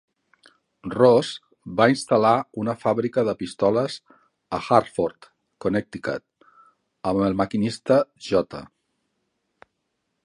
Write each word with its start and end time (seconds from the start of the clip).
Ross 0.93 1.27
va 1.81 1.85
instal·lar 1.91 2.31
una 2.63 2.75
fàbrica 2.85 3.25
de 3.27 3.35
pistoles 3.43 3.99
a 4.59 4.61
Hartford, 4.69 5.29
Connecticut, 5.67 6.27
amb 7.13 7.25
el 7.29 7.39
maquinista 7.45 8.01
J. 8.31 8.65